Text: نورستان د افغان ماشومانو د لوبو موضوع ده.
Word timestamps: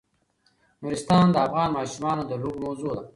نورستان 0.81 1.25
د 1.31 1.35
افغان 1.47 1.69
ماشومانو 1.77 2.23
د 2.25 2.31
لوبو 2.41 2.59
موضوع 2.65 2.91
ده. 2.97 3.03